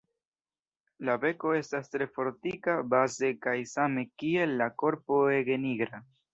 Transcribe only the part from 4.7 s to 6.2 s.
korpo ege nigra.